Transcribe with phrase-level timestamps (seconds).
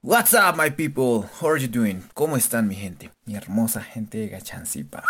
[0.00, 1.28] What's up, my people?
[1.40, 2.04] How are you doing?
[2.14, 3.10] ¿Cómo están, mi gente?
[3.24, 5.02] Mi hermosa gente de Gachancipa.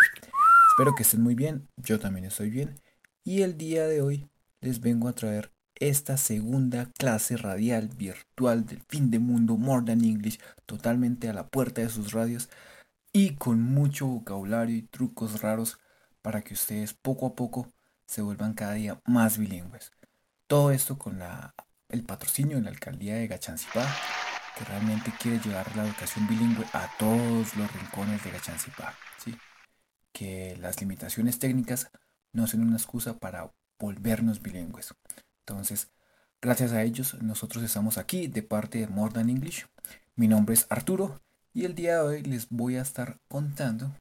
[0.71, 1.67] Espero que estén muy bien.
[1.77, 2.81] Yo también estoy bien.
[3.23, 4.27] Y el día de hoy
[4.61, 10.03] les vengo a traer esta segunda clase radial virtual del fin de mundo More Than
[10.03, 12.49] English, totalmente a la puerta de sus radios
[13.13, 15.77] y con mucho vocabulario y trucos raros
[16.23, 17.71] para que ustedes poco a poco
[18.07, 19.91] se vuelvan cada día más bilingües.
[20.47, 21.53] Todo esto con la,
[21.89, 23.87] el patrocinio de la alcaldía de Gachancipá
[24.59, 28.93] que realmente quiere llevar la educación bilingüe a todos los rincones de Gachancipá.
[29.23, 29.37] ¿sí?
[30.11, 31.89] Que las limitaciones técnicas
[32.33, 34.93] no sean una excusa para volvernos bilingües.
[35.45, 35.89] Entonces,
[36.41, 39.65] gracias a ellos, nosotros estamos aquí de parte de More Than English.
[40.15, 41.21] Mi nombre es Arturo
[41.53, 43.95] y el día de hoy les voy a estar contando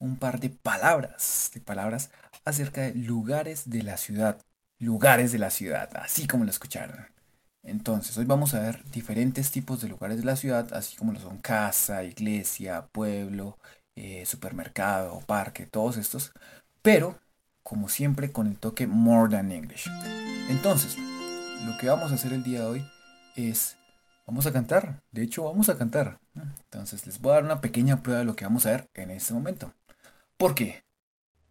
[0.00, 2.10] un par de palabras, de palabras
[2.44, 4.42] acerca de lugares de la ciudad.
[4.80, 7.06] Lugares de la ciudad, así como lo escucharon.
[7.62, 11.20] Entonces, hoy vamos a ver diferentes tipos de lugares de la ciudad, así como lo
[11.20, 13.58] son casa, iglesia, pueblo,
[13.96, 16.32] eh, supermercado, parque, todos estos,
[16.82, 17.18] pero
[17.62, 19.90] como siempre con el toque More Than English.
[20.48, 20.96] Entonces,
[21.66, 22.86] lo que vamos a hacer el día de hoy
[23.36, 23.76] es,
[24.26, 26.18] vamos a cantar, de hecho vamos a cantar.
[26.34, 29.10] Entonces, les voy a dar una pequeña prueba de lo que vamos a ver en
[29.10, 29.74] este momento.
[30.38, 30.82] ¿Por qué?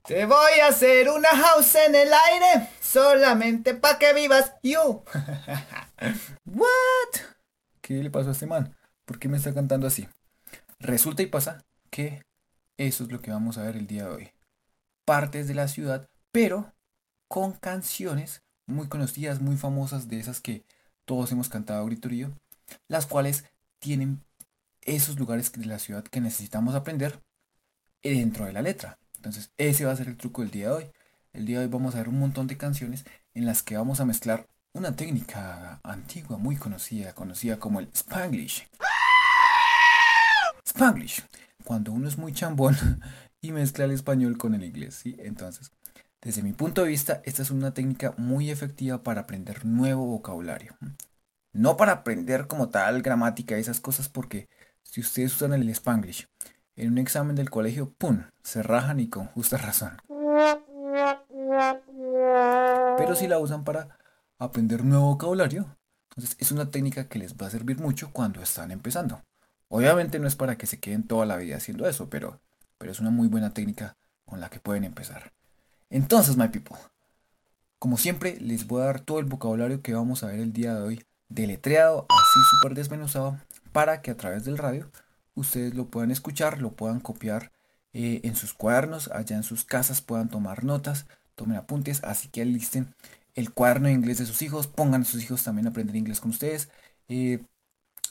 [0.06, 5.04] Te voy a hacer una house en el aire, solamente pa' que vivas you.
[6.46, 7.22] ¿What?
[7.82, 8.76] ¿Qué le pasó a este man?
[9.06, 10.08] ¿Por qué me está cantando así?
[10.80, 12.24] Resulta y pasa que
[12.78, 14.32] eso es lo que vamos a ver el día de hoy.
[15.06, 16.74] Partes de la ciudad, pero
[17.28, 20.64] con canciones muy conocidas, muy famosas, de esas que
[21.06, 22.32] todos hemos cantado gritorío,
[22.88, 23.46] las cuales
[23.80, 24.24] tienen
[24.82, 27.22] esos lugares de la ciudad que necesitamos aprender
[28.02, 28.98] dentro de la letra.
[29.20, 30.92] Entonces, ese va a ser el truco del día de hoy.
[31.34, 33.04] El día de hoy vamos a ver un montón de canciones
[33.34, 38.70] en las que vamos a mezclar una técnica antigua muy conocida, conocida como el Spanglish.
[40.66, 41.22] Spanglish,
[41.66, 42.78] cuando uno es muy chambón
[43.42, 45.18] y mezcla el español con el inglés, ¿sí?
[45.20, 45.74] Entonces,
[46.22, 50.78] desde mi punto de vista, esta es una técnica muy efectiva para aprender nuevo vocabulario.
[51.52, 54.48] No para aprender como tal gramática y esas cosas, porque
[54.82, 56.26] si ustedes usan el Spanglish
[56.80, 59.98] en un examen del colegio, ¡pum!, se rajan y con justa razón.
[62.98, 64.00] Pero si la usan para
[64.40, 65.78] aprender nuevo vocabulario.
[66.12, 69.22] Entonces es una técnica que les va a servir mucho cuando están empezando.
[69.68, 72.42] Obviamente no es para que se queden toda la vida haciendo eso, pero,
[72.78, 73.96] pero es una muy buena técnica
[74.26, 75.32] con la que pueden empezar.
[75.90, 76.78] Entonces, my people,
[77.78, 80.76] como siempre, les voy a dar todo el vocabulario que vamos a ver el día
[80.76, 83.38] de hoy, deletreado, así súper desmenuzado,
[83.72, 84.90] para que a través del radio
[85.42, 87.52] ustedes lo puedan escuchar, lo puedan copiar
[87.94, 92.42] eh, en sus cuadernos, allá en sus casas puedan tomar notas, tomen apuntes, así que
[92.42, 92.94] alisten
[93.36, 96.20] el cuaderno de inglés de sus hijos, pongan a sus hijos también a aprender inglés
[96.20, 96.70] con ustedes,
[97.08, 97.44] eh,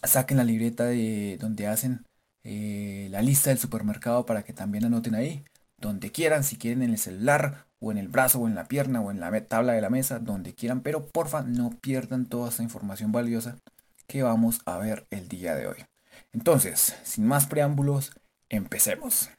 [0.03, 2.05] saquen la libreta de donde hacen
[2.45, 5.45] eh, la lista del supermercado para que también anoten ahí,
[5.77, 9.01] donde quieran, si quieren en el celular o en el brazo o en la pierna
[9.01, 12.63] o en la tabla de la mesa, donde quieran, pero porfa no pierdan toda esta
[12.63, 13.57] información valiosa
[14.07, 15.77] que vamos a ver el día de hoy.
[16.33, 18.13] Entonces, sin más preámbulos,
[18.49, 19.31] empecemos.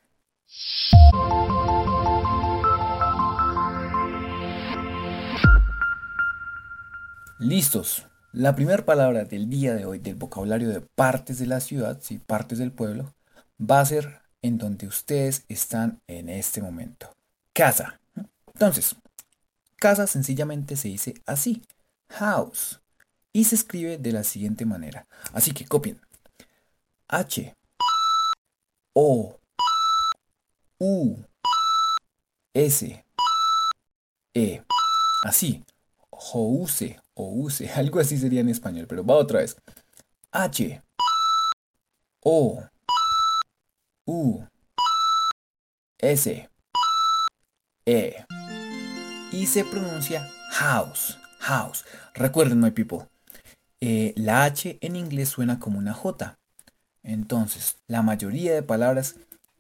[7.40, 8.06] Listos.
[8.32, 12.20] La primera palabra del día de hoy del vocabulario de partes de la ciudad, sí,
[12.20, 13.16] partes del pueblo,
[13.60, 17.16] va a ser en donde ustedes están en este momento.
[17.54, 18.00] Casa.
[18.54, 18.96] Entonces,
[19.78, 21.64] casa sencillamente se dice así,
[22.10, 22.82] house,
[23.34, 25.08] y se escribe de la siguiente manera.
[25.34, 26.00] Así que copien.
[27.10, 27.56] H,
[28.94, 29.40] O,
[30.80, 31.18] U,
[32.54, 33.06] S,
[34.36, 34.62] E.
[35.24, 35.66] Así.
[36.12, 39.58] House o use, algo así sería en español, pero va otra vez.
[40.32, 40.82] H,
[42.24, 42.64] O,
[44.06, 44.44] U,
[45.98, 46.50] S,
[47.86, 48.26] E.
[49.32, 51.86] Y se pronuncia house, house.
[52.14, 53.08] Recuerden, my people,
[53.82, 56.39] eh, la H en inglés suena como una J.
[57.04, 59.16] Entonces, la mayoría de palabras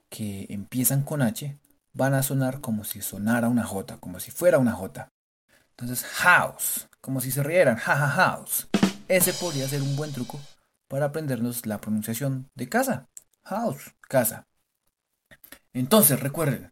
[0.09, 1.57] que empiezan con H
[1.94, 5.09] van a sonar como si sonara una J, como si fuera una J.
[5.71, 8.68] Entonces, house, como si se rieran, jaja house.
[9.07, 10.39] Ese podría ser un buen truco
[10.88, 13.07] para aprendernos la pronunciación de casa.
[13.44, 14.45] House, casa.
[15.74, 16.71] Entonces, recuerden.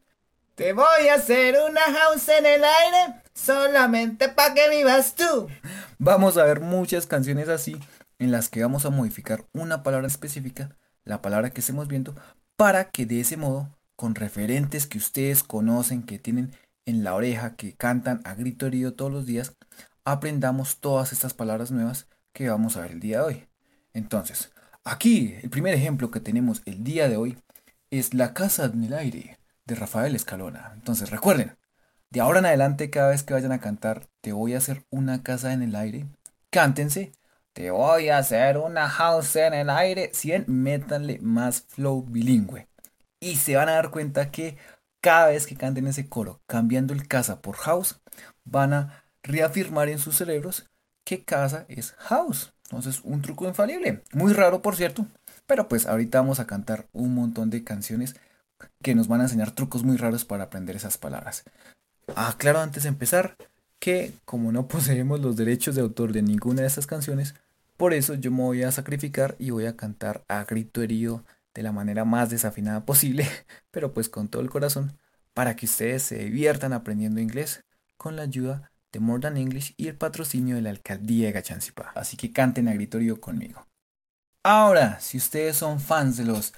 [0.56, 5.48] Te voy a hacer una house en el aire solamente para que vivas tú.
[6.00, 7.80] Vamos a ver muchas canciones así
[8.20, 12.16] en las que vamos a modificar una palabra específica, la palabra que estemos viendo,
[12.56, 16.52] para que de ese modo, con referentes que ustedes conocen, que tienen
[16.86, 19.56] en la oreja, que cantan a grito herido todos los días,
[20.06, 23.48] aprendamos todas estas palabras nuevas que vamos a ver el día de hoy.
[23.94, 24.52] Entonces,
[24.90, 27.38] Aquí, el primer ejemplo que tenemos el día de hoy
[27.92, 30.72] es La Casa en el Aire de Rafael Escalona.
[30.76, 31.58] Entonces recuerden,
[32.10, 35.24] de ahora en adelante cada vez que vayan a cantar Te voy a hacer una
[35.24, 36.06] casa en el aire,
[36.52, 37.12] cántense
[37.58, 40.12] Te voy a hacer una house en el aire.
[40.14, 42.68] Si ven, métanle más flow bilingüe.
[43.20, 44.58] Y se van a dar cuenta que
[45.02, 48.00] cada vez que canten ese coro, cambiando el casa por house,
[48.46, 50.70] van a reafirmar en sus cerebros
[51.04, 52.54] que casa es house.
[52.66, 54.04] Entonces, un truco infalible.
[54.14, 55.08] Muy raro, por cierto.
[55.48, 58.16] Pero pues ahorita vamos a cantar un montón de canciones
[58.84, 61.44] que nos van a enseñar trucos muy raros para aprender esas palabras.
[62.16, 63.36] Aclaro antes de empezar
[63.80, 67.34] que como no poseemos los derechos de autor de ninguna de estas canciones,
[67.78, 71.64] por eso yo me voy a sacrificar y voy a cantar a grito herido de
[71.64, 73.28] la manera más desafinada posible,
[73.72, 74.98] pero pues con todo el corazón,
[75.34, 77.64] para que ustedes se diviertan aprendiendo inglés
[77.96, 81.92] con la ayuda de More Than English y el patrocinio de la alcaldía de Gachanzipa.
[81.96, 83.66] Así que canten a grito herido conmigo.
[84.44, 86.54] Ahora, si ustedes son fans de los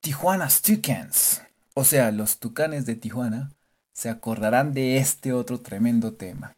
[0.00, 1.42] Tijuana Tucans,
[1.74, 3.50] o sea, los tucanes de Tijuana,
[3.92, 6.56] se acordarán de este otro tremendo tema.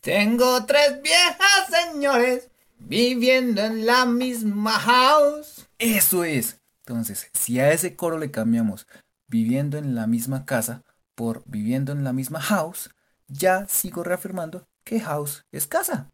[0.00, 2.51] Tengo tres viejas señores
[2.86, 5.68] viviendo en la misma house.
[5.78, 6.60] Eso es.
[6.86, 8.86] Entonces, si a ese coro le cambiamos
[9.28, 10.82] viviendo en la misma casa
[11.14, 12.90] por viviendo en la misma house,
[13.28, 16.10] ya sigo reafirmando que house es casa.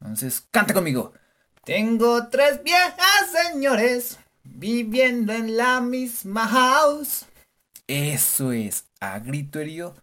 [0.00, 1.12] Entonces, canta conmigo.
[1.64, 7.26] Tengo tres viejas señores viviendo en la misma house.
[7.86, 9.94] Eso es, a grito herido,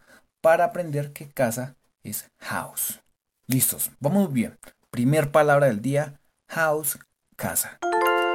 [0.41, 2.99] para aprender que casa es house.
[3.47, 4.57] Listos, vamos bien.
[4.97, 6.97] Primer palabra del día, house,
[7.35, 7.77] casa.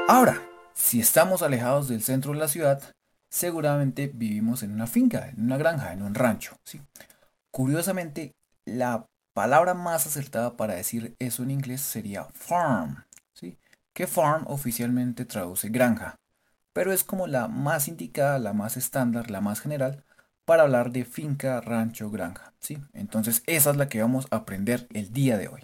[0.06, 0.40] Ahora,
[0.74, 2.80] si estamos alejados del centro de la ciudad,
[3.28, 6.56] seguramente vivimos en una finca, en una granja, en un rancho.
[6.64, 6.80] ¿sí?
[7.50, 13.58] Curiosamente, la palabra más acertada para decir eso en inglés sería farm, ¿sí?
[13.92, 16.14] que farm oficialmente traduce granja,
[16.72, 20.04] pero es como la más indicada, la más estándar, la más general
[20.44, 22.54] para hablar de finca, rancho, granja.
[22.60, 22.78] ¿sí?
[22.92, 25.62] Entonces, esa es la que vamos a aprender el día de hoy.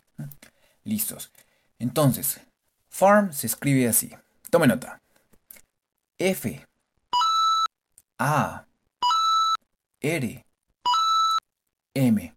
[0.88, 1.30] Listos.
[1.78, 2.40] Entonces,
[2.88, 4.10] farm se escribe así.
[4.50, 5.02] Tome nota.
[6.18, 6.66] F
[8.18, 8.64] A
[10.00, 10.46] R
[11.94, 12.34] M.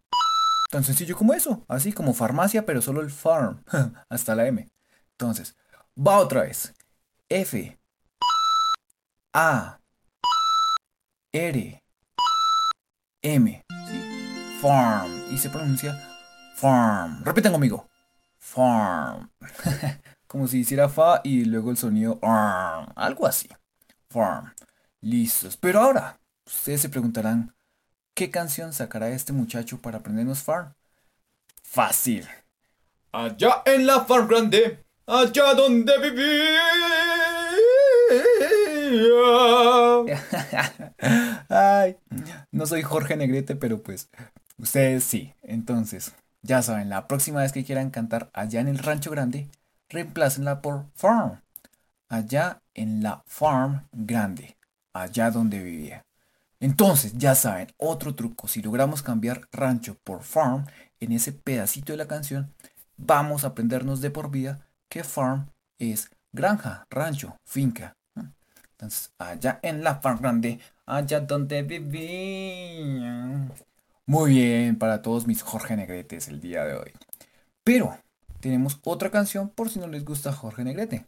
[0.69, 3.63] Tan sencillo como eso, así como farmacia, pero solo el farm,
[4.09, 4.68] hasta la M.
[5.12, 5.56] Entonces,
[5.98, 6.74] va otra vez.
[7.30, 7.80] F,
[9.33, 9.80] A,
[11.31, 11.83] R,
[13.21, 13.65] M.
[14.62, 15.33] Farm.
[15.33, 15.95] Y se pronuncia
[16.57, 17.24] farm.
[17.24, 17.90] Repiten conmigo.
[18.41, 19.31] Farm.
[20.27, 23.47] como si hiciera fa y luego el sonido algo así.
[24.09, 24.53] Farm.
[24.99, 25.55] Listos.
[25.55, 27.53] Pero ahora, ustedes se preguntarán,
[28.13, 30.73] ¿Qué canción sacará este muchacho para aprendernos farm?
[31.63, 32.27] Fácil.
[33.11, 36.61] Allá en la farm grande, allá donde vivía.
[41.49, 41.97] Ay,
[42.51, 44.09] no soy Jorge Negrete, pero pues
[44.57, 45.33] ustedes sí.
[45.41, 49.49] Entonces, ya saben, la próxima vez que quieran cantar allá en el rancho grande,
[49.89, 51.41] reemplácenla por farm.
[52.09, 54.57] Allá en la farm grande,
[54.93, 56.05] allá donde vivía.
[56.59, 60.65] Entonces, ya saben, otro truco, si logramos cambiar rancho por farm
[60.99, 62.53] en ese pedacito de la canción,
[62.97, 65.47] vamos a aprendernos de por vida que farm
[65.79, 67.95] es granja, rancho, finca.
[68.71, 73.48] Entonces, allá en la farm grande, allá donde vivía.
[74.05, 76.91] Muy bien para todos mis Jorge Negretes el día de hoy.
[77.63, 77.98] Pero
[78.39, 81.05] tenemos otra canción por si no les gusta Jorge Negrete.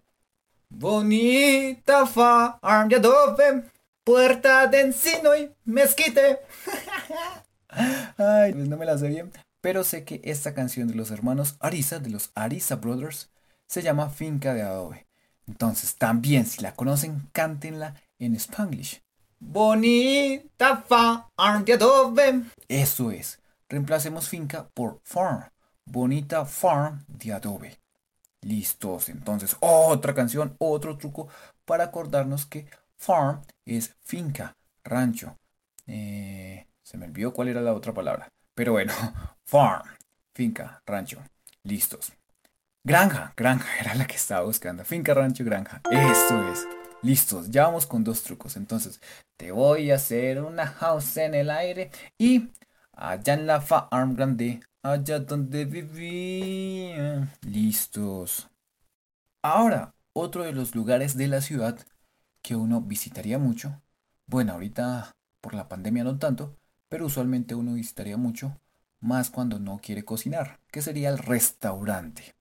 [0.69, 3.63] Bonita farm de adobe
[4.03, 6.39] Puerta de encino y mezquite.
[8.17, 9.31] Ay, pues no me la sé bien.
[9.61, 13.29] Pero sé que esta canción de los hermanos Arisa, de los Arisa Brothers,
[13.65, 15.07] se llama Finca de Adobe.
[15.47, 19.01] Entonces, también si la conocen, cántenla en Spanglish.
[19.45, 22.43] Bonita farm de adobe.
[22.67, 23.39] Eso es.
[23.69, 25.49] Reemplacemos finca por farm.
[25.85, 27.79] Bonita farm de adobe.
[28.41, 29.09] Listos.
[29.09, 31.27] Entonces, otra canción, otro truco
[31.65, 32.67] para acordarnos que
[33.03, 35.37] Farm es finca, rancho.
[35.87, 38.29] Eh, se me olvidó cuál era la otra palabra.
[38.55, 38.93] Pero bueno,
[39.45, 39.83] farm,
[40.33, 41.21] finca, rancho.
[41.63, 42.13] Listos.
[42.85, 44.85] Granja, granja era la que estaba buscando.
[44.85, 45.81] Finca, rancho, granja.
[45.91, 46.65] Eso es.
[47.03, 48.55] Listos, ya vamos con dos trucos.
[48.55, 49.01] Entonces,
[49.35, 52.49] te voy a hacer una house en el aire y
[52.93, 57.27] allá en la farm grande, allá donde vivía.
[57.41, 58.49] Listos.
[59.41, 61.77] Ahora, otro de los lugares de la ciudad
[62.41, 63.81] que uno visitaría mucho.
[64.25, 66.55] Bueno, ahorita por la pandemia no tanto,
[66.87, 68.57] pero usualmente uno visitaría mucho,
[69.01, 72.33] más cuando no quiere cocinar, que sería el restaurante.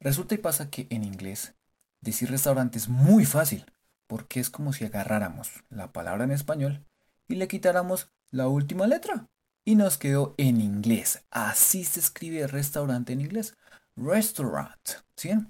[0.00, 1.54] Resulta y pasa que en inglés
[2.00, 3.66] decir restaurante es muy fácil,
[4.06, 6.84] porque es como si agarráramos la palabra en español
[7.28, 9.28] y le quitáramos la última letra.
[9.64, 11.22] Y nos quedó en inglés.
[11.30, 13.56] Así se escribe restaurante en inglés.
[13.94, 14.80] Restaurant.
[15.16, 15.30] ¿Sí?
[15.30, 15.46] En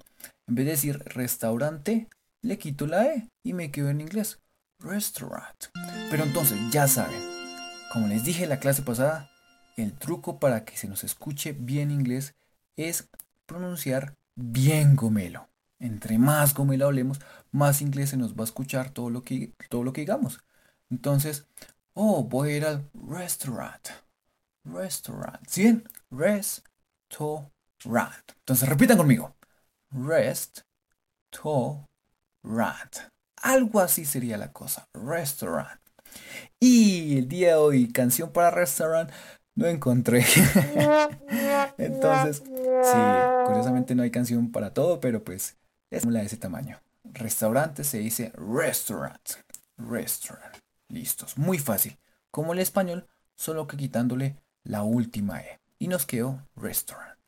[0.46, 2.08] vez de decir restaurante,
[2.42, 4.40] le quito la E y me quedo en inglés.
[4.80, 5.66] Restaurant.
[6.10, 7.22] Pero entonces, ya saben,
[7.92, 9.30] como les dije en la clase pasada,
[9.76, 12.34] el truco para que se nos escuche bien inglés
[12.76, 13.08] es
[13.46, 15.49] pronunciar bien gomelo.
[15.80, 17.20] Entre más gomelo hablemos,
[17.50, 20.40] más inglés se nos va a escuchar todo lo que, todo lo que digamos.
[20.90, 21.46] Entonces,
[21.94, 23.88] oh, voy a ir al restaurant.
[24.64, 25.40] Restaurant.
[25.48, 25.88] ¿Sí bien?
[26.10, 27.50] Restaurant.
[28.40, 29.34] Entonces repitan conmigo.
[29.90, 30.60] Rest.
[31.30, 31.88] To.
[32.42, 32.96] Rat.
[33.36, 34.86] Algo así sería la cosa.
[34.92, 35.80] Restaurant.
[36.58, 39.10] Y el día de hoy, canción para restaurant,
[39.54, 40.24] no encontré.
[41.78, 42.98] Entonces, sí,
[43.46, 45.56] curiosamente no hay canción para todo, pero pues
[45.90, 46.80] es una de ese tamaño.
[47.04, 49.20] Restaurante se dice restaurant.
[49.76, 50.56] Restaurant.
[50.88, 51.36] Listos.
[51.36, 51.98] Muy fácil.
[52.30, 55.60] Como el español, solo que quitándole la última E.
[55.78, 57.18] Y nos quedó restaurant.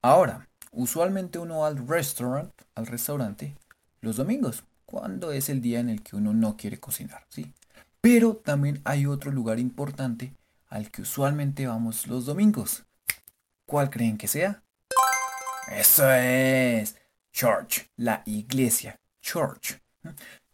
[0.00, 3.56] Ahora, usualmente uno va al restaurant, al restaurante,
[4.00, 7.52] los domingos, cuando es el día en el que uno no quiere cocinar, ¿sí?
[8.00, 10.34] Pero también hay otro lugar importante
[10.68, 12.84] al que usualmente vamos los domingos.
[13.66, 14.62] ¿Cuál creen que sea?
[15.68, 16.96] Eso es.
[17.32, 18.96] Church, la iglesia.
[19.22, 19.78] Church.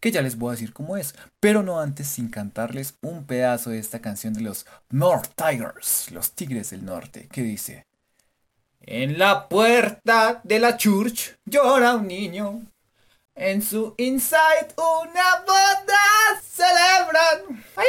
[0.00, 1.14] Que ya les voy a decir cómo es.
[1.40, 6.32] Pero no antes sin cantarles un pedazo de esta canción de los North Tigers, los
[6.32, 7.84] Tigres del Norte, que dice.
[8.80, 12.62] En la puerta de la church llora un niño.
[13.34, 17.64] En su inside una boda celebran.
[17.76, 17.86] ¡Ay,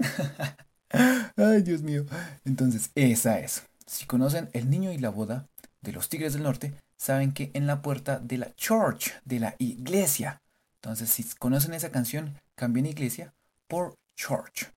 [0.00, 0.54] ay,
[1.36, 1.62] ay!
[1.62, 2.04] Dios mío.
[2.44, 3.62] Entonces, esa es.
[3.86, 5.46] Si conocen El niño y la boda
[5.80, 9.54] de los Tigres del Norte, saben que en la puerta de la church, de la
[9.58, 10.42] iglesia.
[10.74, 13.32] Entonces, si conocen esa canción, cambien iglesia
[13.68, 14.70] por church.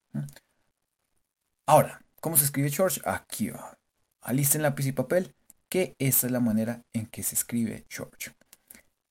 [1.66, 3.02] Ahora, ¿cómo se escribe church?
[3.06, 3.78] Aquí va.
[4.22, 5.36] Alisten lápiz y papel,
[5.68, 8.32] que esa es la manera en que se escribe church.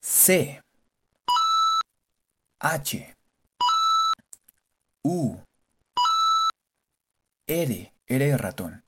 [0.01, 0.63] C
[2.61, 3.15] H
[5.05, 5.37] U
[7.47, 8.83] R R de ratón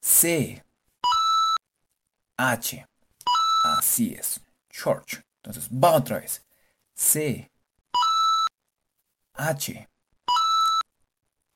[0.00, 0.63] C
[2.36, 2.86] H.
[3.64, 4.40] Así es.
[4.70, 5.20] Church.
[5.42, 6.44] Entonces va otra vez.
[6.94, 7.50] C.
[9.34, 9.88] H.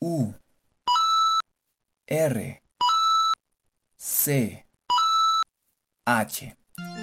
[0.00, 0.32] U.
[2.06, 2.62] R.
[3.96, 4.66] C.
[6.04, 6.56] H.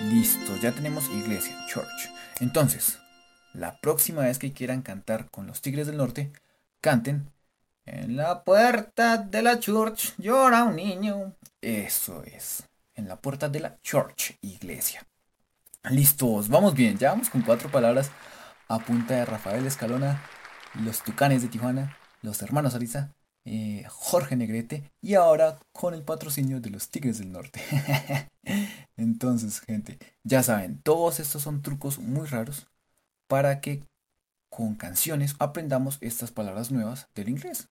[0.09, 2.09] Listo, ya tenemos iglesia, church.
[2.39, 2.99] Entonces,
[3.53, 6.31] la próxima vez que quieran cantar con los Tigres del Norte,
[6.81, 7.31] canten
[7.85, 10.15] En la puerta de la church.
[10.17, 11.35] Llora un niño.
[11.61, 12.63] Eso es,
[12.95, 15.05] en la puerta de la church, iglesia.
[15.89, 18.09] Listos, vamos bien, ya vamos con cuatro palabras
[18.67, 20.21] a punta de Rafael Escalona,
[20.83, 23.13] los Tucanes de Tijuana, los hermanos Ariza,
[23.45, 27.61] eh, Jorge Negrete y ahora con el patrocinio de los Tigres del Norte.
[28.97, 32.67] Entonces, gente, ya saben, todos estos son trucos muy raros
[33.27, 33.83] para que
[34.49, 37.67] con canciones aprendamos estas palabras nuevas del inglés.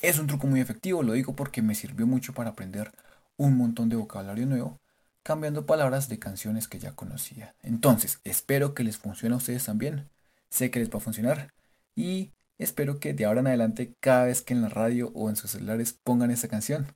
[0.00, 2.92] Es un truco muy efectivo, lo digo porque me sirvió mucho para aprender
[3.36, 4.80] un montón de vocabulario nuevo,
[5.22, 7.54] cambiando palabras de canciones que ya conocía.
[7.62, 10.08] Entonces, espero que les funcione a ustedes también.
[10.50, 11.52] Sé que les va a funcionar
[11.94, 15.36] y Espero que de ahora en adelante, cada vez que en la radio o en
[15.36, 16.86] sus celulares pongan esta canción,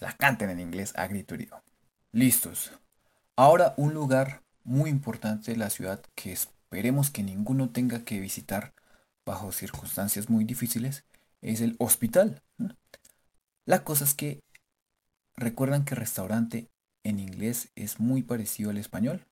[0.00, 1.62] la canten en inglés a gritorío.
[2.10, 2.72] Listos.
[3.36, 8.74] Ahora un lugar muy importante de la ciudad que esperemos que ninguno tenga que visitar
[9.24, 11.04] bajo circunstancias muy difíciles
[11.42, 12.42] es el hospital.
[13.64, 14.40] La cosa es que
[15.36, 16.68] recuerdan que restaurante
[17.02, 19.26] en inglés es muy parecido al español.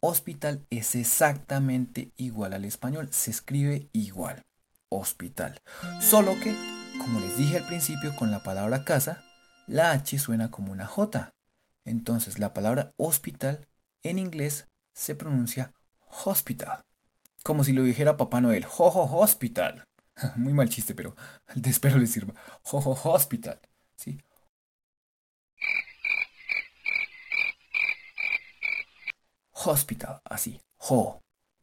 [0.00, 4.44] Hospital es exactamente igual al español, se escribe igual
[4.90, 5.58] hospital.
[6.00, 6.54] Solo que,
[6.98, 9.22] como les dije al principio con la palabra casa,
[9.66, 11.30] la H suena como una J.
[11.84, 13.66] Entonces la palabra hospital
[14.02, 15.72] en inglés se pronuncia
[16.24, 16.82] hospital.
[17.42, 19.84] Como si lo dijera Papá Noel, jojo hospital.
[20.36, 21.16] Muy mal chiste, pero
[21.64, 22.34] espero les sirva.
[22.62, 23.60] Jojo hospital.
[23.96, 24.18] ¿sí?
[29.64, 31.20] Hospital, así, ho,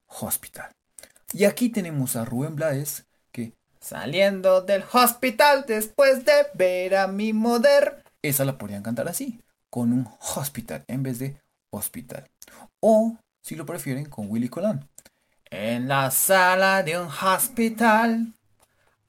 [0.07, 0.71] hospital.
[1.33, 3.05] Y aquí tenemos a Rubén Blades
[3.81, 8.03] Saliendo del hospital después de ver a mi moder.
[8.21, 9.41] Esa la podrían cantar así,
[9.71, 11.41] con un hospital en vez de
[11.71, 12.29] hospital.
[12.79, 14.87] O, si lo prefieren, con Willy Colón.
[15.49, 18.33] En la sala de un hospital,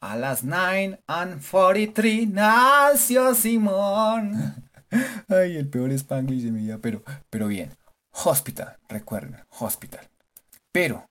[0.01, 4.55] a las 9 and 43 nació Simón.
[5.29, 7.71] Ay, el peor Spanglish de mi vida, pero, pero bien.
[8.12, 8.78] Hospital.
[8.88, 10.09] Recuerden, hospital.
[10.71, 11.09] Pero,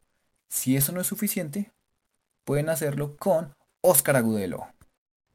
[0.48, 1.72] si eso no es suficiente,
[2.46, 4.68] pueden hacerlo con Oscar Agudelo.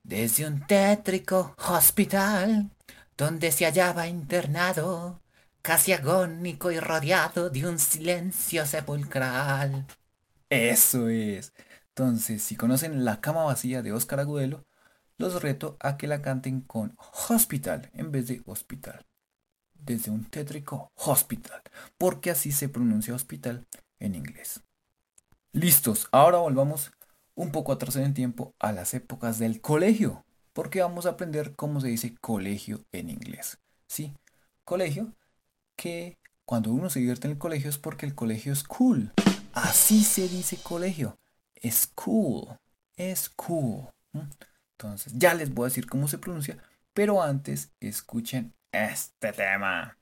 [0.02, 2.70] Desde un tétrico hospital,
[3.16, 5.20] donde se hallaba internado,
[5.62, 9.86] casi agónico y rodeado de un silencio sepulcral.
[10.48, 11.52] Eso es.
[11.88, 14.64] Entonces, si conocen La cama vacía de Oscar Agudelo,
[15.18, 16.96] los reto a que la canten con
[17.28, 19.04] hospital en vez de hospital.
[19.86, 21.62] Desde un tétrico hospital,
[21.96, 23.66] porque así se pronuncia hospital
[24.00, 24.60] en inglés.
[25.52, 26.90] Listos, ahora volvamos
[27.36, 31.54] un poco atrás en el tiempo a las épocas del colegio, porque vamos a aprender
[31.54, 33.58] cómo se dice colegio en inglés.
[33.86, 34.12] Sí,
[34.64, 35.12] colegio,
[35.76, 39.12] que cuando uno se divierte en el colegio es porque el colegio es cool.
[39.52, 41.16] Así se dice colegio.
[41.54, 42.58] Es cool.
[42.96, 43.88] Es cool.
[44.72, 46.58] Entonces, ya les voy a decir cómo se pronuncia,
[46.92, 48.52] pero antes escuchen
[48.84, 49.96] este tema.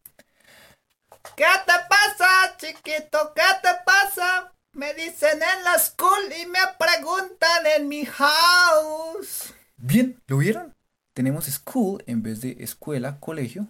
[1.36, 3.32] ¿Qué te pasa, chiquito?
[3.34, 4.52] ¿Qué te pasa?
[4.72, 9.54] Me dicen en la school y me preguntan en mi house.
[9.76, 10.74] Bien, ¿lo vieron?
[11.14, 13.68] Tenemos school en vez de escuela, colegio,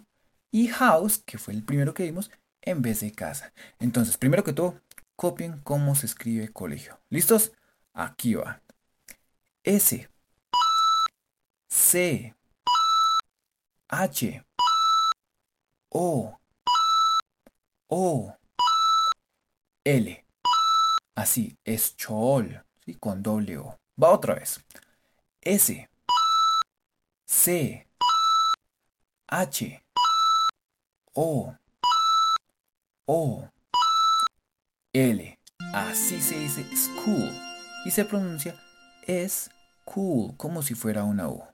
[0.51, 2.31] y house, que fue el primero que vimos,
[2.61, 3.53] en vez de casa.
[3.79, 4.81] Entonces, primero que todo,
[5.15, 6.99] copien cómo se escribe colegio.
[7.09, 7.51] ¿Listos?
[7.93, 8.61] Aquí va.
[9.63, 10.09] S
[11.67, 12.35] C
[13.87, 14.45] H
[15.97, 16.37] O
[17.87, 18.35] O
[19.85, 20.25] L.
[21.15, 22.95] Así, es chol, ¿sí?
[22.95, 23.79] con doble O.
[24.01, 24.59] Va otra vez.
[25.39, 25.89] S
[27.25, 27.87] C
[29.27, 29.85] H
[31.13, 31.55] O
[33.05, 33.49] O
[34.91, 35.39] L.
[35.73, 37.31] Así se dice school
[37.85, 38.53] y se pronuncia
[39.07, 39.49] es
[39.85, 41.45] cool, como si fuera una U.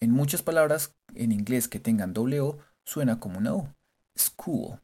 [0.00, 3.68] En muchas palabras en inglés que tengan doble O, suena como una U.
[4.16, 4.80] School.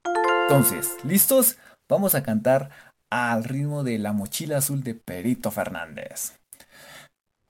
[0.48, 1.56] Entonces, ¿listos?
[1.88, 2.70] Vamos a cantar
[3.08, 6.38] al ritmo de la mochila azul de Perito Fernández.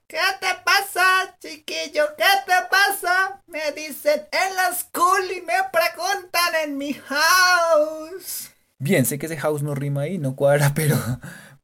[0.07, 2.15] ¿Qué te pasa, chiquillo?
[2.15, 3.41] ¿Qué te pasa?
[3.47, 8.51] Me dicen en la school y me preguntan en mi house.
[8.77, 10.97] Bien, sé que ese house no rima ahí, no cuadra, pero,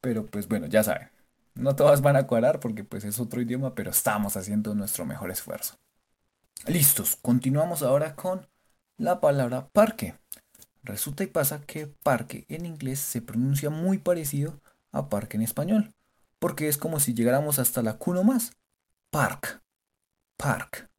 [0.02, 1.10] pero pues bueno, ya saben.
[1.54, 5.30] No todas van a cuadrar porque pues es otro idioma, pero estamos haciendo nuestro mejor
[5.32, 5.76] esfuerzo.
[6.66, 8.48] Listos, continuamos ahora con
[9.00, 10.16] la palabra parque.
[10.84, 15.94] Resulta y pasa que parque en inglés se pronuncia muy parecido a parque en español,
[16.38, 18.54] porque es como si llegáramos hasta la Q más.
[19.10, 19.62] Park,
[20.38, 20.90] park.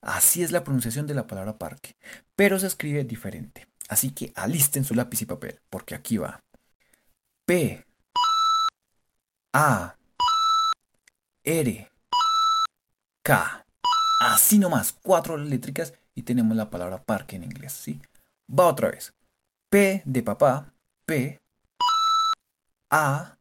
[0.00, 1.96] Así es la pronunciación de la palabra parque,
[2.36, 3.66] pero se escribe diferente.
[3.88, 6.42] Así que alisten su lápiz y papel, porque aquí va.
[7.44, 7.84] P
[9.52, 9.96] A
[11.44, 11.90] R
[13.22, 13.66] K.
[14.20, 18.00] Así nomás, cuatro eléctricas y tenemos la palabra parque en inglés, ¿sí?
[18.48, 19.12] Va otra vez.
[19.70, 20.72] P de papá,
[21.06, 21.40] P
[22.90, 23.38] A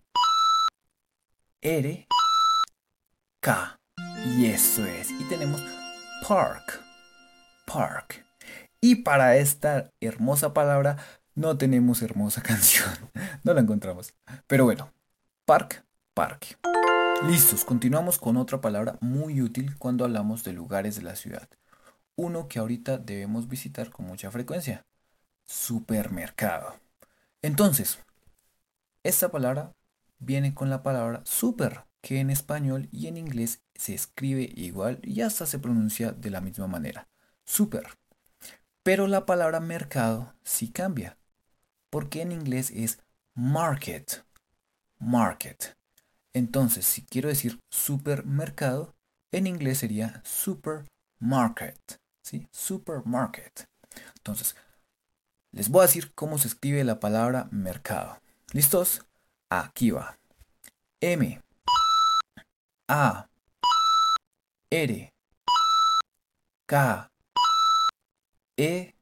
[1.62, 2.08] R
[3.40, 3.80] K.
[4.26, 5.12] Y eso es.
[5.12, 5.62] Y tenemos
[6.28, 6.82] park.
[7.66, 8.26] Park.
[8.82, 10.98] Y para esta hermosa palabra
[11.36, 12.90] no tenemos hermosa canción.
[13.44, 14.14] No la encontramos.
[14.48, 14.92] Pero bueno,
[15.46, 16.58] park, parque.
[17.28, 21.48] Listos, continuamos con otra palabra muy útil cuando hablamos de lugares de la ciudad.
[22.15, 24.86] Uno que ahorita debemos visitar con mucha frecuencia.
[25.45, 26.80] Supermercado.
[27.41, 27.99] Entonces,
[29.04, 29.73] esta palabra
[30.19, 35.21] viene con la palabra super, que en español y en inglés se escribe igual y
[35.21, 37.08] hasta se pronuncia de la misma manera.
[37.45, 37.97] Super.
[38.84, 41.17] Pero la palabra mercado sí cambia,
[41.89, 42.99] porque en inglés es
[43.34, 44.26] market.
[44.99, 45.76] Market.
[46.34, 48.95] Entonces, si quiero decir supermercado,
[49.32, 52.03] en inglés sería supermarket.
[52.24, 52.48] ¿Sí?
[52.52, 53.68] Supermarket.
[54.16, 54.56] Entonces,
[55.52, 58.20] les voy a decir cómo se escribe la palabra mercado.
[58.54, 59.06] ¿Listos?
[59.50, 60.18] Aquí va.
[61.02, 61.42] M.
[62.88, 63.28] A.
[64.72, 65.14] R.
[66.66, 67.12] K.
[68.58, 68.96] E.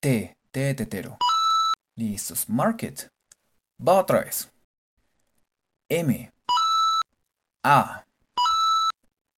[0.00, 0.36] T.
[0.50, 1.18] T tetero.
[1.94, 2.48] Listos.
[2.48, 3.12] Market.
[3.86, 4.50] Va otra vez.
[5.88, 6.32] M.
[7.62, 8.04] A.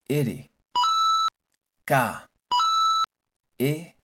[0.09, 0.51] R.
[1.85, 2.28] K.
[3.61, 3.97] E.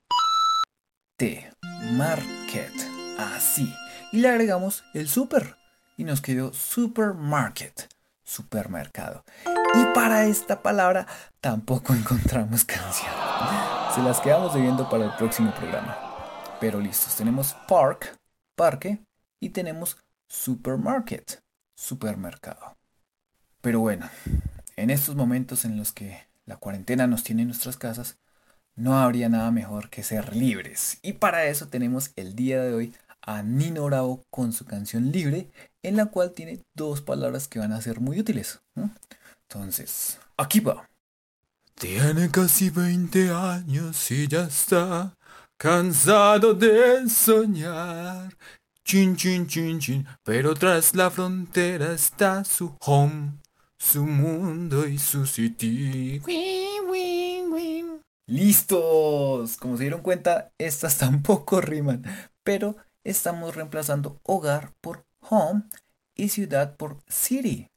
[1.16, 1.48] T.
[1.92, 2.72] Market.
[3.20, 3.72] Así.
[4.10, 5.56] Y le agregamos el super.
[5.96, 7.88] Y nos quedó supermarket.
[8.24, 9.24] Supermercado.
[9.46, 11.06] Y para esta palabra
[11.40, 13.12] tampoco encontramos canción.
[13.94, 15.96] Se las quedamos debiendo para el próximo programa.
[16.60, 18.18] Pero listos, tenemos park,
[18.56, 19.04] parque,
[19.38, 21.42] y tenemos supermarket,
[21.76, 22.76] supermercado.
[23.60, 24.10] Pero bueno,
[24.74, 28.18] en estos momentos en los que la cuarentena nos tiene en nuestras casas,
[28.76, 30.98] no habría nada mejor que ser libres.
[31.02, 35.48] Y para eso tenemos el día de hoy a Nino Bravo con su canción Libre,
[35.82, 38.60] en la cual tiene dos palabras que van a ser muy útiles.
[39.48, 40.88] Entonces, aquí va.
[41.74, 45.16] Tiene casi 20 años y ya está
[45.56, 48.36] cansado de soñar.
[48.84, 53.32] Chin, chin, chin, chin, pero tras la frontera está su home,
[53.78, 56.20] su mundo y su city.
[58.26, 59.56] ¡Listos!
[59.58, 62.04] Como se dieron cuenta, estas tampoco riman,
[62.42, 65.64] pero estamos reemplazando hogar por home
[66.14, 67.68] y ciudad por city.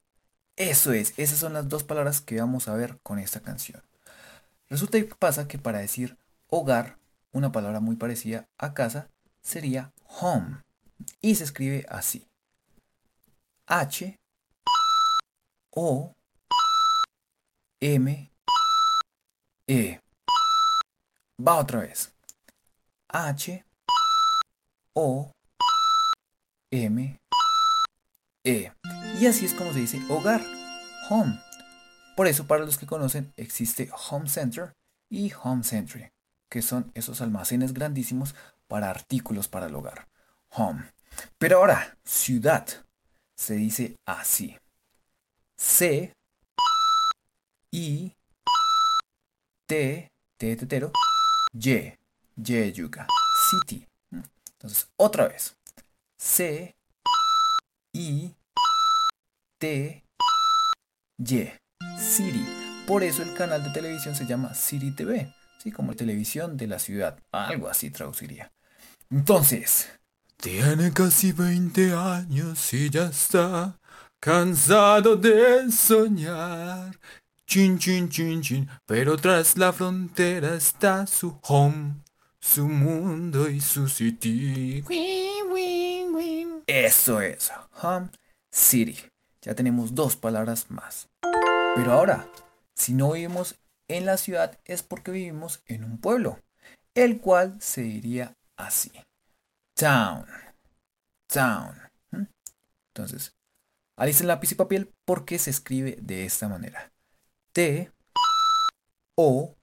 [0.55, 3.81] Eso es, esas son las dos palabras que vamos a ver con esta canción.
[4.69, 6.97] Resulta que pasa que para decir hogar,
[7.31, 9.10] una palabra muy parecida a casa,
[9.41, 10.63] sería home.
[11.21, 12.27] Y se escribe así.
[13.67, 14.17] H
[15.71, 16.15] O
[17.79, 18.31] M
[19.67, 20.01] E.
[21.39, 22.13] Va otra vez.
[23.10, 23.63] H
[24.93, 25.32] O
[26.71, 27.19] M
[28.43, 28.73] E.
[29.19, 30.41] Y así es como se dice hogar,
[31.10, 31.39] home.
[32.15, 34.73] Por eso para los que conocen existe Home Center
[35.10, 36.10] y Home Century,
[36.50, 38.34] que son esos almacenes grandísimos
[38.67, 40.08] para artículos para el hogar.
[40.50, 40.91] Home.
[41.38, 42.67] Pero ahora, ciudad
[43.36, 44.58] se dice así.
[45.56, 46.13] C
[47.71, 48.15] I
[49.67, 50.91] T T tetero
[51.53, 51.93] Y
[52.36, 53.07] Y yuca
[53.49, 53.88] City.
[54.53, 55.55] Entonces, otra vez.
[56.17, 56.75] C
[57.93, 58.33] I
[59.60, 60.03] T
[61.17, 61.51] Y
[61.97, 62.45] City.
[62.86, 65.33] Por eso el canal de televisión se llama City TV.
[65.62, 67.19] Sí, como televisión de la ciudad.
[67.31, 68.51] Algo así traduciría.
[69.10, 69.89] Entonces,
[70.38, 73.79] tiene casi 20 años y ya está
[74.19, 76.99] cansado de soñar.
[77.49, 82.03] Chin, chin, chin, chin, pero tras la frontera está su home,
[82.41, 84.83] su mundo y su city.
[86.67, 87.49] Eso es,
[87.81, 88.10] home
[88.51, 88.97] city.
[89.41, 91.07] Ya tenemos dos palabras más.
[91.75, 92.29] Pero ahora,
[92.75, 93.55] si no vivimos
[93.88, 96.39] en la ciudad es porque vivimos en un pueblo,
[96.95, 98.91] el cual se diría así
[99.77, 100.25] town.
[101.27, 101.75] Town.
[102.93, 103.33] Entonces,
[103.95, 106.91] alisten lápiz y papel porque se escribe de esta manera.
[107.58, 107.91] T
[109.15, 109.56] O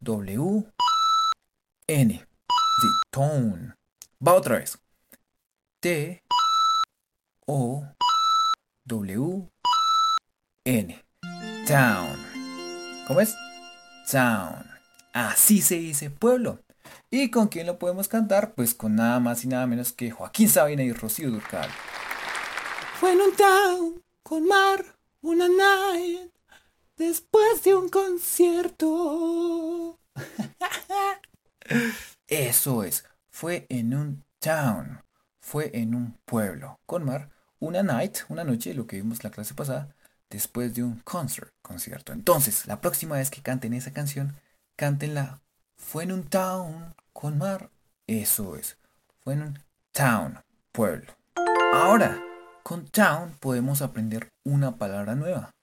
[0.00, 0.64] W
[1.88, 2.26] N.
[2.80, 3.74] Sí, tone.
[4.26, 4.78] Va otra vez.
[5.78, 6.22] T
[7.46, 7.84] O
[8.86, 9.50] W
[10.64, 11.04] N.
[11.68, 12.16] Town.
[13.06, 13.36] ¿Cómo es?
[14.10, 14.64] Town.
[15.12, 16.60] Así se dice pueblo.
[17.10, 18.54] ¿Y con quién lo podemos cantar?
[18.54, 21.68] Pues con nada más y nada menos que Joaquín Sabina y Rocío Durcal.
[22.98, 26.32] Fue en un town con mar, una night,
[26.96, 28.86] después de un concierto.
[32.26, 35.02] Eso es, fue en un town,
[35.40, 39.54] fue en un pueblo, con mar, una night, una noche, lo que vimos la clase
[39.54, 39.94] pasada,
[40.30, 42.12] después de un concert, concierto.
[42.12, 44.36] Entonces, la próxima vez que canten esa canción,
[44.76, 45.40] cántenla
[45.76, 47.70] fue en un town con mar.
[48.06, 48.78] Eso es.
[49.22, 49.58] Fue en un
[49.92, 50.40] town,
[50.72, 51.12] pueblo.
[51.72, 52.22] Ahora,
[52.62, 55.55] con town podemos aprender una palabra nueva.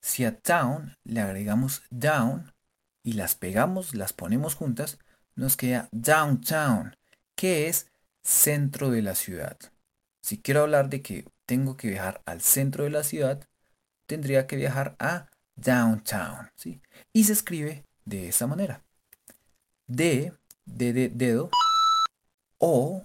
[0.00, 2.52] Si a town le agregamos down
[3.02, 4.98] y las pegamos, las ponemos juntas,
[5.34, 6.96] nos queda downtown,
[7.34, 7.90] que es
[8.22, 9.58] centro de la ciudad.
[10.22, 13.46] Si quiero hablar de que tengo que viajar al centro de la ciudad,
[14.06, 16.50] tendría que viajar a downtown.
[16.56, 16.80] ¿sí?
[17.12, 18.82] Y se escribe de esa manera.
[19.86, 20.32] D,
[20.64, 21.50] D de dedo,
[22.58, 23.04] O,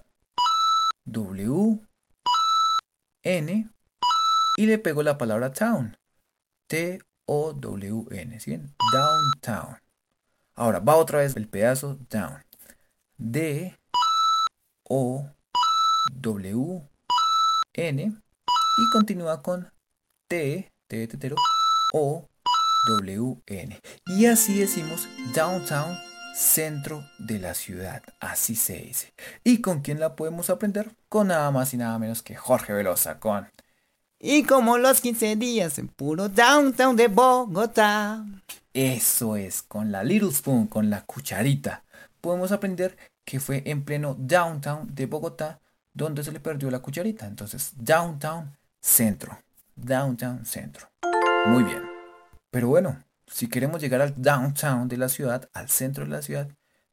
[1.05, 1.79] W,
[3.23, 3.69] N,
[4.58, 5.97] y le pego la palabra town.
[6.67, 8.73] T-O-W-N, ¿sí bien?
[8.93, 9.78] Downtown.
[10.56, 12.43] Ahora, va otra vez el pedazo down.
[13.17, 13.78] D,
[14.89, 15.30] O,
[16.13, 16.82] W,
[17.73, 19.71] N, y continúa con
[20.28, 21.36] T, T de tetero,
[21.93, 22.28] O,
[22.88, 23.80] W, N.
[24.06, 25.97] Y así decimos downtown
[26.36, 29.13] centro de la ciudad, así se dice.
[29.43, 30.95] ¿Y con quién la podemos aprender?
[31.08, 33.49] Con nada más y nada menos que Jorge Velosa, con...
[34.19, 38.25] Y como los 15 días en puro downtown de Bogotá.
[38.73, 41.84] Eso es, con la Little Spoon, con la cucharita.
[42.21, 45.60] Podemos aprender que fue en pleno downtown de Bogotá
[45.93, 47.25] donde se le perdió la cucharita.
[47.25, 49.39] Entonces, downtown centro.
[49.75, 50.89] Downtown centro.
[51.47, 51.84] Muy bien.
[52.51, 56.49] Pero bueno, si queremos llegar al downtown de la ciudad, al centro de la ciudad,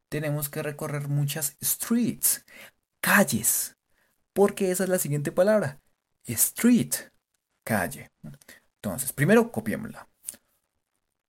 [0.09, 2.45] tenemos que recorrer muchas streets,
[3.01, 3.75] calles,
[4.33, 5.79] porque esa es la siguiente palabra,
[6.25, 6.93] street,
[7.63, 8.11] calle.
[8.75, 10.07] Entonces, primero copiémosla.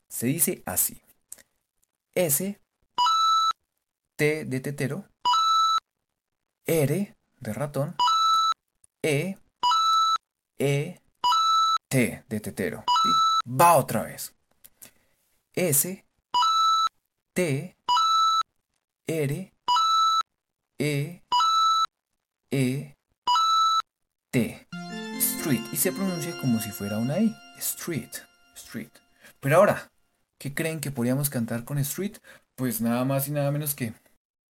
[0.09, 1.01] Se dice así.
[2.15, 2.61] S
[4.17, 5.09] T de tetero.
[6.67, 7.97] R de ratón.
[9.03, 9.37] E.
[10.59, 11.01] E.
[11.89, 12.85] T de tetero.
[13.47, 14.35] Va otra vez.
[15.53, 16.07] S.
[17.33, 17.77] T.
[19.07, 19.53] R.
[20.79, 21.23] E.
[22.51, 22.97] E.
[24.31, 24.64] T.
[25.47, 27.37] Y se pronuncia como si fuera una I.
[27.59, 28.09] Street.
[28.57, 28.89] Street.
[29.41, 29.91] Pero ahora,
[30.39, 32.17] ¿qué creen que podríamos cantar con Street?
[32.55, 33.93] Pues nada más y nada menos que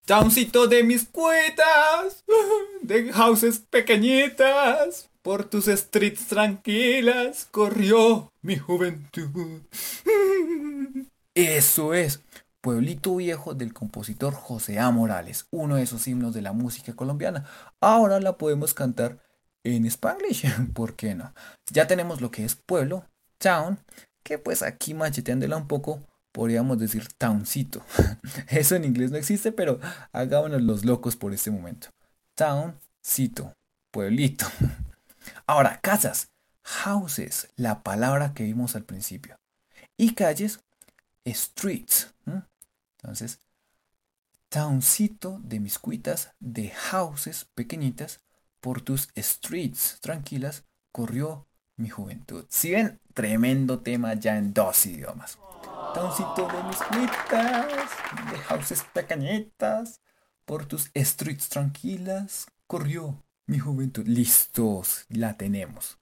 [0.05, 2.23] Towncito de mis cuitas,
[2.81, 9.63] de houses pequeñitas, por tus streets tranquilas corrió mi juventud.
[11.35, 12.21] Eso es.
[12.61, 14.89] Pueblito Viejo del compositor José A.
[14.91, 17.45] Morales, uno de esos himnos de la música colombiana.
[17.81, 19.26] Ahora la podemos cantar
[19.63, 21.33] en Spanglish, ¿por qué no?
[21.71, 23.05] Ya tenemos lo que es pueblo,
[23.37, 23.79] town,
[24.23, 27.83] que pues aquí macheteándola un poco podríamos decir towncito.
[28.49, 29.79] Eso en inglés no existe, pero
[30.11, 31.89] hagámonos los locos por este momento.
[32.35, 33.53] Towncito,
[33.91, 34.45] pueblito.
[35.47, 36.29] Ahora, casas,
[36.63, 39.37] houses, la palabra que vimos al principio.
[39.97, 40.59] Y calles,
[41.25, 42.13] streets.
[43.01, 43.39] Entonces,
[44.49, 48.19] towncito de mis cuitas, de houses pequeñitas,
[48.59, 52.45] por tus streets tranquilas, corrió mi juventud.
[52.49, 55.37] Si ven, tremendo tema ya en dos idiomas.
[55.93, 57.89] Towncito de mis cuitas,
[58.31, 60.01] de houses pequeñitas,
[60.45, 64.05] por tus streets tranquilas, corrió mi juventud.
[64.07, 65.97] Listos, la tenemos.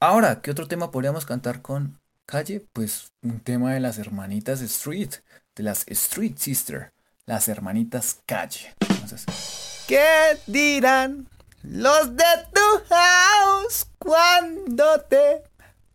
[0.00, 2.66] Ahora, ¿qué otro tema podríamos cantar con calle?
[2.72, 5.14] Pues un tema de las hermanitas Street,
[5.54, 6.92] de las Street Sister,
[7.26, 8.74] las hermanitas calle.
[8.80, 9.24] Entonces,
[9.86, 11.28] ¿Qué dirán
[11.64, 15.44] los de tu house cuando te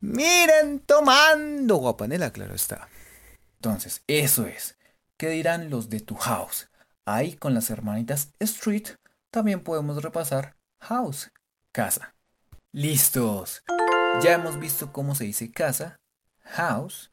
[0.02, 1.76] miren tomando?
[1.78, 2.90] Guapanela, claro está.
[3.56, 4.78] Entonces, eso es.
[5.18, 6.70] ¿Qué dirán los de tu house?
[7.06, 8.90] Ahí con las hermanitas Street
[9.32, 11.32] también podemos repasar house,
[11.72, 12.16] casa.
[12.72, 13.64] Listos.
[14.24, 16.00] Ya hemos visto cómo se dice casa,
[16.42, 17.12] house,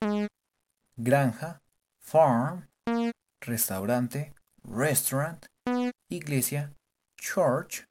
[0.97, 1.61] granja,
[1.99, 2.69] farm,
[3.40, 5.45] restaurante, restaurant,
[6.09, 6.73] iglesia,
[7.16, 7.85] church,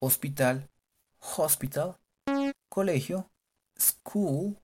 [0.00, 0.68] hospital,
[1.36, 1.98] hospital,
[2.68, 3.30] colegio,
[3.76, 4.56] school,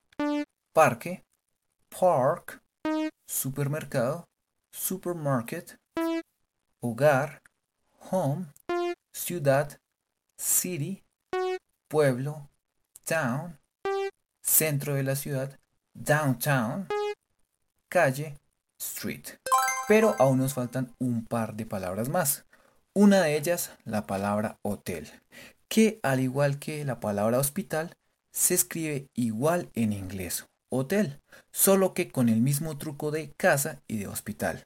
[0.72, 1.24] parque,
[1.88, 2.62] park,
[3.26, 4.24] supermercado,
[4.70, 5.78] supermarket,
[6.80, 7.42] hogar,
[8.10, 8.46] home,
[9.12, 9.78] ciudad,
[10.36, 11.04] city,
[11.88, 12.48] pueblo,
[13.04, 13.58] town,
[14.42, 15.58] centro de la ciudad,
[15.92, 16.88] downtown,
[17.88, 18.38] calle,
[18.78, 19.38] street.
[19.86, 22.44] Pero aún nos faltan un par de palabras más.
[22.98, 25.06] Una de ellas, la palabra hotel,
[25.68, 27.94] que al igual que la palabra hospital,
[28.30, 31.20] se escribe igual en inglés, hotel,
[31.52, 34.64] solo que con el mismo truco de casa y de hospital.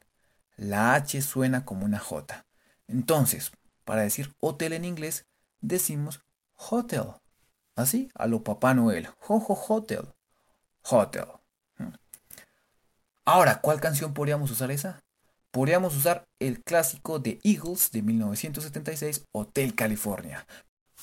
[0.56, 2.46] La H suena como una J.
[2.86, 3.50] Entonces,
[3.84, 5.26] para decir hotel en inglés,
[5.60, 6.22] decimos
[6.54, 7.06] hotel.
[7.74, 9.08] Así, a lo Papá Noel.
[9.18, 10.04] Jojo hotel.
[10.88, 11.26] Hotel.
[11.78, 11.94] ¿Mm?
[13.24, 15.02] Ahora, ¿cuál canción podríamos usar esa?
[15.52, 20.46] Podríamos usar el clásico de Eagles de 1976, Hotel California.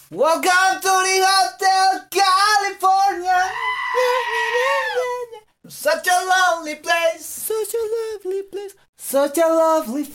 [0.09, 3.35] Welcome to the Hotel California.
[5.67, 7.23] Such a lovely place.
[7.23, 8.75] Such a lovely place.
[8.95, 10.09] Such a lovely.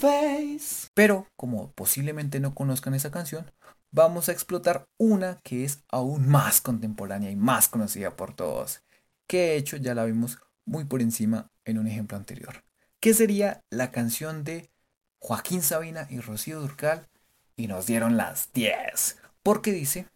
[0.95, 3.51] Pero, como posiblemente no conozcan esa canción,
[3.91, 8.81] vamos a explotar una que es aún más contemporánea y más conocida por todos,
[9.27, 12.63] que de hecho ya la vimos muy por encima en un ejemplo anterior,
[13.03, 14.71] que sería la canción de
[15.19, 17.09] Joaquín Sabina y Rocío Durcal,
[17.57, 20.07] y nos dieron las 10, porque dice,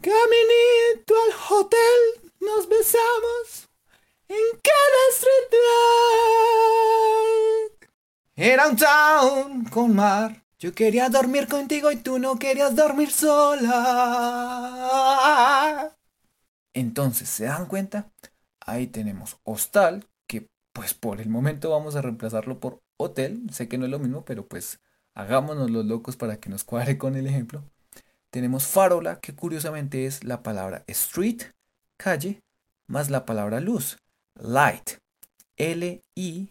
[0.00, 3.68] Caminito al hotel, nos besamos
[4.28, 5.50] en cada street.
[8.36, 10.44] Era un town con mar.
[10.60, 13.82] Yo quería dormir contigo y tú no querías dormir sola.
[16.72, 18.12] entonces, ¿se dan cuenta?
[18.60, 20.06] Ahí tenemos hostal,
[20.76, 24.26] pues por el momento vamos a reemplazarlo por hotel, sé que no es lo mismo,
[24.26, 24.78] pero pues
[25.14, 27.64] hagámonos los locos para que nos cuadre con el ejemplo.
[28.28, 31.44] Tenemos farola, que curiosamente es la palabra street,
[31.96, 32.42] calle,
[32.88, 33.96] más la palabra luz,
[34.34, 34.98] light,
[35.56, 36.50] L-I-G-H-T.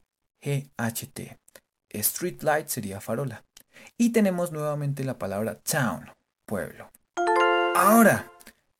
[1.90, 3.46] Street light sería farola.
[3.96, 6.10] Y tenemos nuevamente la palabra town,
[6.48, 6.90] pueblo.
[7.76, 8.32] Ahora,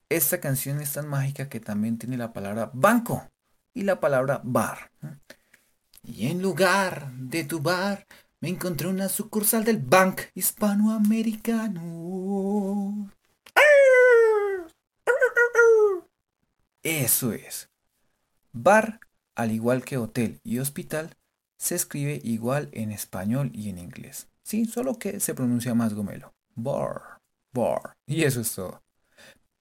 [0.10, 3.30] esta canción es tan mágica que también tiene la palabra banco
[3.76, 4.90] y la palabra bar.
[6.02, 8.08] Y en lugar de tu bar,
[8.40, 13.12] me encontré una sucursal del Bank Hispanoamericano.
[16.82, 17.70] Eso es.
[18.54, 19.00] Bar,
[19.36, 21.16] al igual que hotel y hospital,
[21.58, 24.28] se escribe igual en español y en inglés.
[24.44, 26.34] Sí, solo que se pronuncia más gomelo.
[26.56, 27.20] Bar,
[27.52, 27.98] bar.
[28.06, 28.84] Y eso es todo.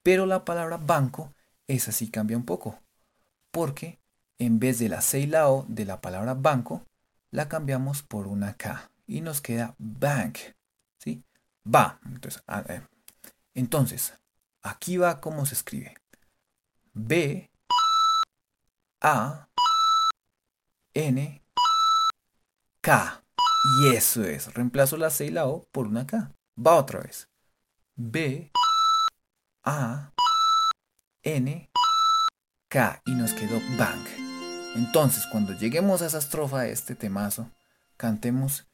[0.02, 1.32] Pero la palabra banco,
[1.66, 2.78] esa sí cambia un poco.
[3.50, 3.98] Porque
[4.38, 6.84] en vez de la C y la O de la palabra banco,
[7.30, 8.90] la cambiamos por una K.
[9.06, 10.38] Y nos queda bank.
[10.98, 11.22] ¿Sí?
[11.66, 12.00] Va.
[12.04, 12.42] Entonces,
[13.54, 14.14] entonces
[14.62, 15.94] aquí va cómo se escribe.
[16.92, 17.50] B
[19.00, 19.48] A
[20.94, 21.42] N
[22.80, 23.22] K.
[23.80, 24.52] Y eso es.
[24.54, 26.32] Reemplazo la C y la O por una K.
[26.58, 27.28] Va otra vez.
[27.96, 28.50] B
[29.64, 30.12] A
[31.22, 31.70] N
[33.06, 34.04] Y nos quedó bank.
[34.74, 37.48] Entonces, cuando lleguemos a esa estrofa de este temazo,
[37.96, 38.66] cantemos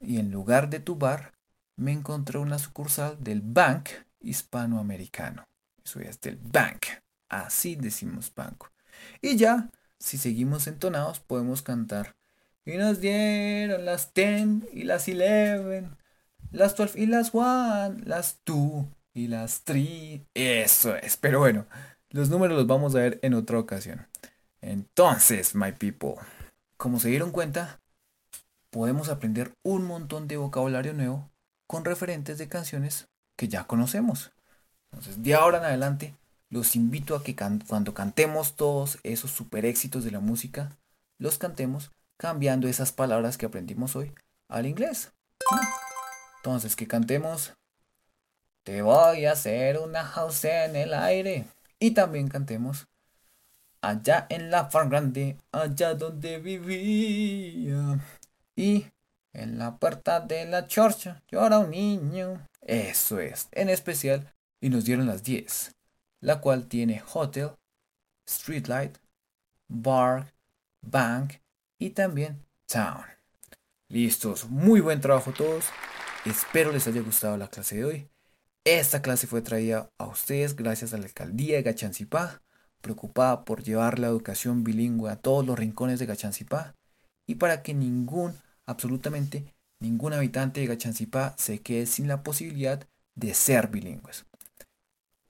[0.00, 1.32] y en lugar de tu bar,
[1.76, 5.46] me encontré una sucursal del Bank Hispanoamericano.
[5.84, 6.86] Eso es del Bank.
[7.28, 8.72] Así decimos banco.
[9.22, 12.16] Y ya, si seguimos entonados, podemos cantar.
[12.64, 15.88] Y nos dieron las 10 y las 11,
[16.50, 20.22] las 12 y las 1, las 2 y las 3.
[20.34, 21.16] Eso es.
[21.16, 21.66] Pero bueno,
[22.16, 24.06] los números los vamos a ver en otra ocasión.
[24.62, 26.14] Entonces, my people,
[26.78, 27.78] como se dieron cuenta,
[28.70, 31.30] podemos aprender un montón de vocabulario nuevo
[31.66, 34.32] con referentes de canciones que ya conocemos.
[34.90, 36.14] Entonces, de ahora en adelante,
[36.48, 37.36] los invito a que
[37.68, 40.74] cuando cantemos todos esos super éxitos de la música,
[41.18, 44.14] los cantemos cambiando esas palabras que aprendimos hoy
[44.48, 45.12] al inglés.
[46.38, 47.52] Entonces, que cantemos
[48.64, 51.46] Te voy a hacer una house en el aire.
[51.78, 52.86] Y también cantemos
[53.82, 58.00] Allá en la farm grande, allá donde vivía.
[58.56, 58.86] Y
[59.32, 62.46] en la puerta de la chorcha llora un niño.
[62.62, 64.32] Eso es, en especial.
[64.60, 65.76] Y nos dieron las 10
[66.20, 67.52] la cual tiene hotel,
[68.28, 68.96] streetlight,
[69.68, 70.32] bar,
[70.82, 71.34] bank
[71.78, 73.04] y también town.
[73.88, 75.66] Listos, muy buen trabajo todos.
[76.24, 78.08] Espero les haya gustado la clase de hoy.
[78.66, 82.42] Esta clase fue traída a ustedes gracias a la alcaldía de Gachancipá,
[82.80, 86.74] preocupada por llevar la educación bilingüe a todos los rincones de Gachancipá
[87.28, 88.34] y para que ningún,
[88.66, 94.26] absolutamente ningún habitante de Gachancipá se quede sin la posibilidad de ser bilingües.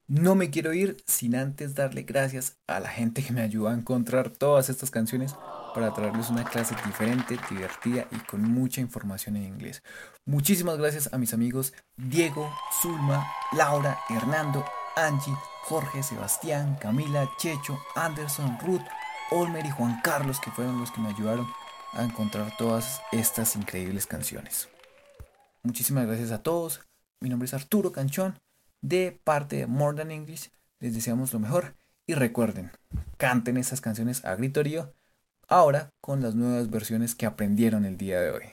[0.09, 3.75] No me quiero ir sin antes darle gracias a la gente que me ayudó a
[3.75, 5.35] encontrar todas estas canciones
[5.77, 9.83] para traerles una clase diferente, divertida y con mucha información en inglés.
[10.25, 14.65] Muchísimas gracias a mis amigos Diego, Zulma, Laura, Hernando,
[14.97, 18.87] Angie, Jorge, Sebastián, Camila, Checho, Anderson, Ruth,
[19.31, 21.47] Olmer y Juan Carlos que fueron los que me ayudaron
[21.93, 24.71] a encontrar todas estas increíbles canciones.
[25.63, 26.81] Muchísimas gracias a todos.
[27.21, 28.39] Mi nombre es Arturo Canchón
[28.81, 30.51] de parte de More Than English.
[30.81, 31.75] Les deseamos lo mejor
[32.07, 32.71] y recuerden,
[33.19, 34.95] canten esas canciones a gritorío
[35.49, 38.45] ahora con las nuevas versiones que aprendieron el día de hoy.